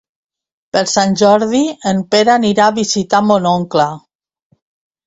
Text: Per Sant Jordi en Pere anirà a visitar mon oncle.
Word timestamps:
Per 0.77 0.81
Sant 0.93 1.13
Jordi 1.23 1.61
en 1.91 2.01
Pere 2.15 2.35
anirà 2.37 2.65
a 2.71 2.77
visitar 2.81 3.25
mon 3.31 3.49
oncle. 3.53 3.89